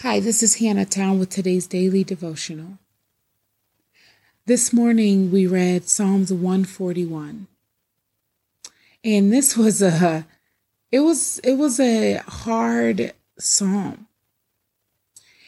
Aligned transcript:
Hi, 0.00 0.20
this 0.20 0.42
is 0.42 0.56
Hannah 0.56 0.84
Town 0.84 1.18
with 1.18 1.30
today's 1.30 1.66
daily 1.66 2.04
devotional. 2.04 2.76
This 4.44 4.70
morning 4.70 5.32
we 5.32 5.46
read 5.46 5.88
Psalms 5.88 6.30
141. 6.30 7.46
And 9.02 9.32
this 9.32 9.56
was 9.56 9.80
a 9.80 10.26
it 10.92 11.00
was 11.00 11.38
it 11.38 11.54
was 11.54 11.80
a 11.80 12.16
hard 12.28 13.14
psalm. 13.38 14.06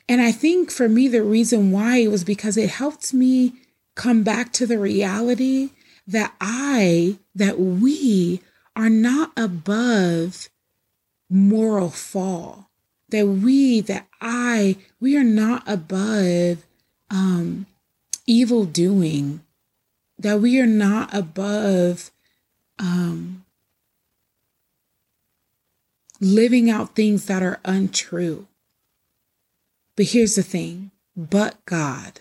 And 0.08 0.22
I 0.22 0.32
think 0.32 0.70
for 0.70 0.88
me 0.88 1.08
the 1.08 1.22
reason 1.22 1.70
why 1.70 2.06
was 2.08 2.24
because 2.24 2.56
it 2.56 2.70
helped 2.70 3.12
me 3.12 3.52
come 3.96 4.22
back 4.22 4.54
to 4.54 4.66
the 4.66 4.78
reality 4.78 5.72
that 6.06 6.34
I 6.40 7.18
that 7.34 7.60
we 7.60 8.40
are 8.74 8.88
not 8.88 9.30
above 9.36 10.48
moral 11.28 11.90
fall 11.90 12.67
that 13.10 13.26
we, 13.26 13.80
that 13.82 14.06
I, 14.20 14.76
we 15.00 15.16
are 15.16 15.24
not 15.24 15.62
above 15.66 16.64
um, 17.10 17.66
evil 18.26 18.64
doing, 18.64 19.40
that 20.18 20.40
we 20.40 20.60
are 20.60 20.66
not 20.66 21.14
above 21.14 22.10
um, 22.78 23.44
living 26.20 26.70
out 26.70 26.94
things 26.94 27.26
that 27.26 27.42
are 27.42 27.60
untrue. 27.64 28.46
But 29.96 30.06
here's 30.06 30.34
the 30.34 30.42
thing 30.42 30.90
but 31.16 31.64
God, 31.64 32.20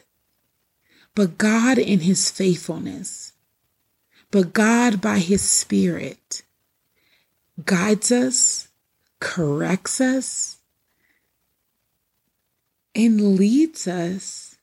but 1.13 1.37
God 1.37 1.77
in 1.77 1.99
his 1.99 2.31
faithfulness, 2.31 3.33
but 4.31 4.53
God 4.53 5.01
by 5.01 5.19
his 5.19 5.47
spirit 5.47 6.43
guides 7.63 8.11
us, 8.11 8.69
corrects 9.19 10.01
us, 10.01 10.56
and 12.97 13.37
leads 13.37 13.87
us 13.87 14.57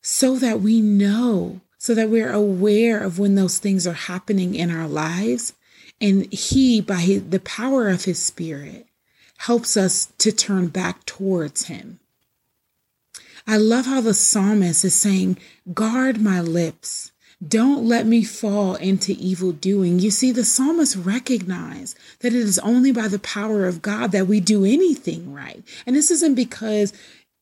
so 0.00 0.36
that 0.36 0.62
we 0.62 0.80
know, 0.80 1.60
so 1.76 1.94
that 1.94 2.08
we're 2.08 2.32
aware 2.32 2.98
of 2.98 3.18
when 3.18 3.34
those 3.34 3.58
things 3.58 3.86
are 3.86 3.92
happening 3.92 4.54
in 4.54 4.70
our 4.70 4.88
lives. 4.88 5.52
And 6.00 6.32
He, 6.32 6.80
by 6.80 6.96
his, 6.96 7.28
the 7.28 7.40
power 7.40 7.90
of 7.90 8.04
His 8.04 8.18
Spirit, 8.18 8.86
helps 9.36 9.76
us 9.76 10.06
to 10.18 10.32
turn 10.32 10.68
back 10.68 11.04
towards 11.04 11.66
Him. 11.66 12.00
I 13.46 13.58
love 13.58 13.84
how 13.84 14.00
the 14.00 14.14
psalmist 14.14 14.84
is 14.84 14.94
saying, 14.94 15.38
Guard 15.74 16.20
my 16.20 16.40
lips. 16.40 17.12
Don't 17.46 17.84
let 17.84 18.04
me 18.04 18.24
fall 18.24 18.74
into 18.74 19.12
evil 19.12 19.52
doing. 19.52 20.00
You 20.00 20.10
see, 20.10 20.32
the 20.32 20.44
psalmist 20.44 20.96
recognized 20.96 21.96
that 22.18 22.32
it 22.32 22.40
is 22.40 22.58
only 22.58 22.90
by 22.90 23.06
the 23.06 23.20
power 23.20 23.66
of 23.66 23.80
God 23.80 24.10
that 24.10 24.26
we 24.26 24.40
do 24.40 24.64
anything 24.64 25.32
right. 25.32 25.62
And 25.86 25.94
this 25.94 26.10
isn't 26.10 26.34
because 26.34 26.92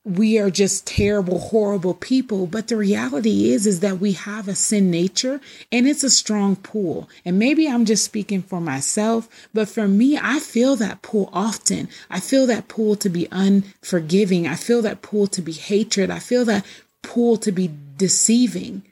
we 0.06 0.38
are 0.38 0.50
just 0.50 0.86
terrible 0.86 1.40
horrible 1.40 1.92
people 1.92 2.46
but 2.46 2.68
the 2.68 2.76
reality 2.76 3.50
is 3.50 3.66
is 3.66 3.80
that 3.80 3.98
we 3.98 4.12
have 4.12 4.46
a 4.46 4.54
sin 4.54 4.88
nature 4.88 5.40
and 5.72 5.88
it's 5.88 6.04
a 6.04 6.10
strong 6.10 6.54
pull. 6.54 7.08
And 7.24 7.38
maybe 7.38 7.68
i'm 7.68 7.84
just 7.84 8.04
speaking 8.04 8.42
for 8.42 8.60
myself 8.60 9.28
but 9.52 9.68
for 9.68 9.88
me 9.88 10.16
i 10.16 10.38
feel 10.38 10.76
that 10.76 11.02
pull 11.02 11.28
often. 11.32 11.88
I 12.08 12.20
feel 12.20 12.46
that 12.46 12.68
pull 12.68 12.96
to 12.96 13.08
be 13.08 13.28
unforgiving. 13.30 14.46
I 14.46 14.54
feel 14.54 14.82
that 14.82 15.02
pull 15.02 15.26
to 15.28 15.42
be 15.42 15.52
hatred. 15.52 16.10
I 16.10 16.18
feel 16.18 16.44
that 16.44 16.64
pull 17.02 17.36
to 17.38 17.52
be 17.52 17.70
deceiving. 17.96 18.82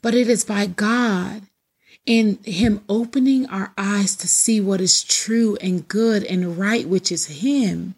But 0.00 0.14
it 0.14 0.28
is 0.28 0.44
by 0.44 0.66
god 0.66 1.42
in 2.06 2.38
him 2.44 2.82
opening 2.88 3.46
our 3.46 3.72
eyes 3.76 4.16
to 4.16 4.28
see 4.28 4.60
what 4.60 4.80
is 4.80 5.04
true 5.04 5.56
and 5.60 5.86
good 5.88 6.24
and 6.24 6.56
right 6.56 6.88
which 6.88 7.12
is 7.12 7.26
him 7.26 7.94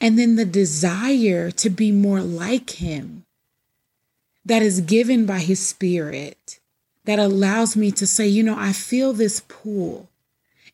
and 0.00 0.18
then 0.18 0.36
the 0.36 0.44
desire 0.44 1.50
to 1.50 1.70
be 1.70 1.92
more 1.92 2.20
like 2.20 2.70
Him 2.70 3.24
that 4.44 4.62
is 4.62 4.80
given 4.80 5.26
by 5.26 5.38
His 5.38 5.64
Spirit 5.64 6.60
that 7.04 7.18
allows 7.18 7.76
me 7.76 7.90
to 7.92 8.06
say, 8.06 8.26
you 8.26 8.42
know, 8.42 8.56
I 8.58 8.72
feel 8.72 9.12
this 9.12 9.40
pull. 9.40 10.08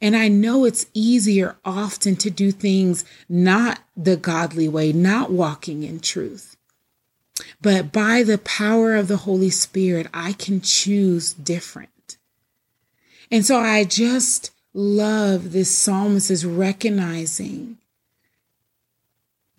And 0.00 0.16
I 0.16 0.28
know 0.28 0.64
it's 0.64 0.86
easier 0.94 1.56
often 1.64 2.16
to 2.16 2.30
do 2.30 2.50
things 2.50 3.04
not 3.28 3.80
the 3.96 4.16
godly 4.16 4.68
way, 4.68 4.92
not 4.92 5.30
walking 5.30 5.82
in 5.82 6.00
truth. 6.00 6.56
But 7.60 7.92
by 7.92 8.22
the 8.22 8.38
power 8.38 8.94
of 8.96 9.08
the 9.08 9.18
Holy 9.18 9.50
Spirit, 9.50 10.06
I 10.14 10.32
can 10.32 10.60
choose 10.60 11.34
different. 11.34 12.16
And 13.30 13.44
so 13.44 13.58
I 13.58 13.84
just 13.84 14.50
love 14.72 15.52
this 15.52 15.70
psalmist 15.70 16.30
is 16.30 16.46
recognizing 16.46 17.76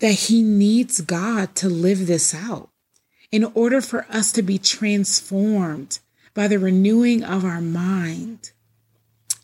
that 0.01 0.13
he 0.13 0.41
needs 0.41 0.99
God 1.01 1.55
to 1.55 1.69
live 1.69 2.07
this 2.07 2.33
out. 2.35 2.69
In 3.31 3.45
order 3.53 3.79
for 3.79 4.05
us 4.09 4.31
to 4.33 4.41
be 4.41 4.57
transformed 4.57 5.99
by 6.33 6.47
the 6.47 6.59
renewing 6.59 7.23
of 7.23 7.45
our 7.45 7.61
mind, 7.61 8.51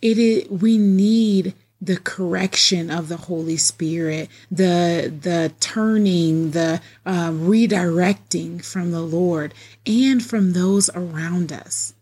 it 0.02 0.18
is, 0.18 0.50
we 0.50 0.78
need 0.78 1.54
the 1.80 1.98
correction 1.98 2.90
of 2.90 3.08
the 3.08 3.18
Holy 3.18 3.56
Spirit, 3.56 4.30
the 4.50 5.14
the 5.22 5.54
turning, 5.60 6.52
the 6.52 6.82
uh, 7.06 7.30
redirecting 7.30 8.66
from 8.66 8.92
the 8.92 9.02
Lord 9.02 9.54
and 9.86 10.26
from 10.26 10.54
those 10.54 10.90
around 10.90 11.54
us. 11.54 11.94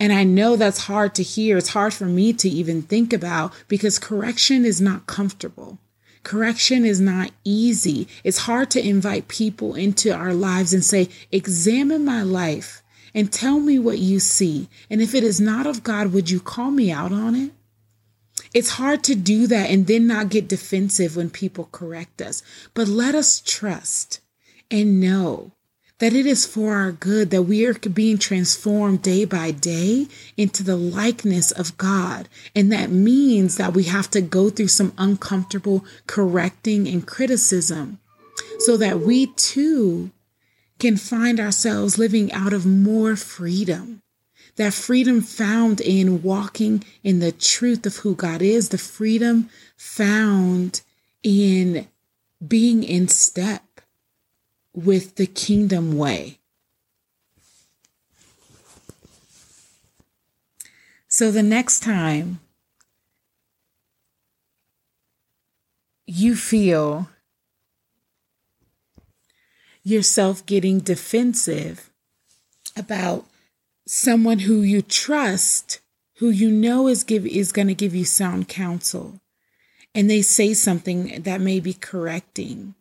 And 0.00 0.12
I 0.12 0.24
know 0.24 0.56
that's 0.56 0.86
hard 0.86 1.14
to 1.16 1.22
hear. 1.22 1.58
It's 1.58 1.68
hard 1.68 1.92
for 1.92 2.06
me 2.06 2.32
to 2.32 2.48
even 2.48 2.80
think 2.80 3.12
about 3.12 3.52
because 3.68 3.98
correction 3.98 4.64
is 4.64 4.80
not 4.80 5.06
comfortable. 5.06 5.78
Correction 6.22 6.84
is 6.84 7.00
not 7.00 7.30
easy. 7.44 8.06
It's 8.24 8.38
hard 8.38 8.70
to 8.72 8.86
invite 8.86 9.28
people 9.28 9.74
into 9.74 10.14
our 10.14 10.34
lives 10.34 10.72
and 10.72 10.84
say, 10.84 11.08
examine 11.32 12.04
my 12.04 12.22
life 12.22 12.82
and 13.14 13.32
tell 13.32 13.58
me 13.60 13.78
what 13.78 13.98
you 13.98 14.20
see. 14.20 14.68
And 14.88 15.00
if 15.00 15.14
it 15.14 15.24
is 15.24 15.40
not 15.40 15.66
of 15.66 15.82
God, 15.82 16.12
would 16.12 16.30
you 16.30 16.40
call 16.40 16.70
me 16.70 16.90
out 16.90 17.12
on 17.12 17.34
it? 17.34 17.52
It's 18.52 18.70
hard 18.70 19.04
to 19.04 19.14
do 19.14 19.46
that 19.46 19.70
and 19.70 19.86
then 19.86 20.06
not 20.06 20.28
get 20.28 20.48
defensive 20.48 21.16
when 21.16 21.30
people 21.30 21.68
correct 21.70 22.20
us. 22.20 22.42
But 22.74 22.88
let 22.88 23.14
us 23.14 23.40
trust 23.40 24.20
and 24.70 25.00
know 25.00 25.52
that 26.00 26.14
it 26.14 26.26
is 26.26 26.46
for 26.46 26.74
our 26.74 26.92
good 26.92 27.30
that 27.30 27.42
we 27.42 27.64
are 27.66 27.74
being 27.74 28.18
transformed 28.18 29.02
day 29.02 29.24
by 29.24 29.50
day 29.50 30.06
into 30.36 30.62
the 30.62 30.76
likeness 30.76 31.52
of 31.52 31.76
God. 31.78 32.28
And 32.54 32.72
that 32.72 32.90
means 32.90 33.56
that 33.56 33.74
we 33.74 33.84
have 33.84 34.10
to 34.10 34.20
go 34.20 34.50
through 34.50 34.68
some 34.68 34.92
uncomfortable 34.98 35.84
correcting 36.06 36.88
and 36.88 37.06
criticism 37.06 38.00
so 38.58 38.76
that 38.78 39.00
we 39.00 39.26
too 39.26 40.10
can 40.78 40.96
find 40.96 41.38
ourselves 41.38 41.98
living 41.98 42.32
out 42.32 42.54
of 42.54 42.64
more 42.64 43.14
freedom. 43.14 44.02
That 44.56 44.72
freedom 44.72 45.20
found 45.20 45.80
in 45.80 46.22
walking 46.22 46.82
in 47.04 47.20
the 47.20 47.32
truth 47.32 47.84
of 47.84 47.96
who 47.96 48.14
God 48.14 48.42
is, 48.42 48.70
the 48.70 48.78
freedom 48.78 49.50
found 49.76 50.80
in 51.22 51.86
being 52.46 52.82
in 52.82 53.08
step 53.08 53.62
with 54.74 55.16
the 55.16 55.26
kingdom 55.26 55.96
way. 55.96 56.38
So 61.08 61.30
the 61.30 61.42
next 61.42 61.82
time 61.82 62.40
you 66.06 66.36
feel 66.36 67.08
yourself 69.82 70.44
getting 70.46 70.78
defensive 70.78 71.90
about 72.76 73.26
someone 73.86 74.40
who 74.40 74.62
you 74.62 74.82
trust, 74.82 75.80
who 76.18 76.28
you 76.30 76.50
know 76.50 76.86
is 76.86 77.02
give 77.02 77.26
is 77.26 77.50
going 77.52 77.68
to 77.68 77.74
give 77.74 77.94
you 77.94 78.04
sound 78.04 78.48
counsel, 78.48 79.20
and 79.94 80.08
they 80.08 80.22
say 80.22 80.54
something 80.54 81.22
that 81.22 81.40
may 81.40 81.58
be 81.58 81.74
correcting 81.74 82.74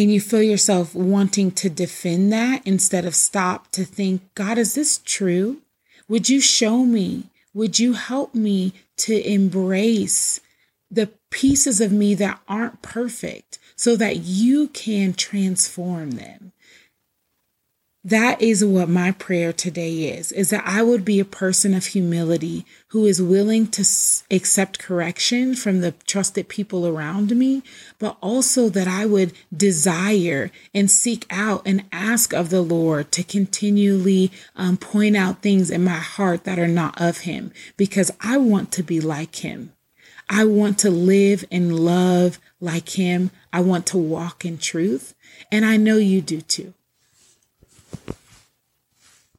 and 0.00 0.12
you 0.12 0.20
feel 0.20 0.42
yourself 0.42 0.94
wanting 0.94 1.50
to 1.52 1.68
defend 1.68 2.32
that 2.32 2.66
instead 2.66 3.04
of 3.04 3.14
stop 3.14 3.70
to 3.72 3.84
think, 3.84 4.22
God, 4.34 4.56
is 4.56 4.74
this 4.74 4.98
true? 4.98 5.58
Would 6.08 6.28
you 6.28 6.40
show 6.40 6.84
me? 6.84 7.24
Would 7.52 7.78
you 7.78 7.92
help 7.92 8.34
me 8.34 8.72
to 8.98 9.20
embrace 9.28 10.40
the 10.90 11.10
pieces 11.30 11.80
of 11.80 11.92
me 11.92 12.14
that 12.14 12.40
aren't 12.48 12.82
perfect 12.82 13.58
so 13.76 13.94
that 13.96 14.16
you 14.16 14.68
can 14.68 15.12
transform 15.12 16.12
them? 16.12 16.52
That 18.02 18.40
is 18.40 18.64
what 18.64 18.88
my 18.88 19.12
prayer 19.12 19.52
today 19.52 20.08
is, 20.16 20.32
is 20.32 20.48
that 20.50 20.62
I 20.66 20.82
would 20.82 21.04
be 21.04 21.20
a 21.20 21.24
person 21.24 21.74
of 21.74 21.84
humility 21.84 22.64
who 22.88 23.04
is 23.04 23.20
willing 23.20 23.66
to 23.72 23.82
accept 24.30 24.78
correction 24.78 25.54
from 25.54 25.82
the 25.82 25.92
trusted 26.06 26.48
people 26.48 26.86
around 26.86 27.36
me, 27.36 27.62
but 27.98 28.16
also 28.22 28.70
that 28.70 28.88
I 28.88 29.04
would 29.04 29.34
desire 29.54 30.50
and 30.74 30.90
seek 30.90 31.26
out 31.28 31.60
and 31.66 31.84
ask 31.92 32.32
of 32.32 32.48
the 32.48 32.62
Lord 32.62 33.12
to 33.12 33.22
continually 33.22 34.32
um, 34.56 34.78
point 34.78 35.14
out 35.14 35.42
things 35.42 35.70
in 35.70 35.84
my 35.84 35.90
heart 35.90 36.44
that 36.44 36.58
are 36.58 36.66
not 36.66 36.98
of 36.98 37.18
him 37.18 37.52
because 37.76 38.10
I 38.22 38.38
want 38.38 38.72
to 38.72 38.82
be 38.82 38.98
like 38.98 39.36
him. 39.36 39.74
I 40.32 40.44
want 40.44 40.78
to 40.78 40.90
live 40.90 41.44
and 41.50 41.78
love 41.78 42.38
like 42.60 42.90
Him. 42.90 43.32
I 43.52 43.62
want 43.62 43.84
to 43.86 43.98
walk 43.98 44.44
in 44.44 44.58
truth. 44.58 45.12
And 45.50 45.64
I 45.64 45.76
know 45.76 45.96
you 45.96 46.20
do 46.20 46.40
too. 46.40 46.72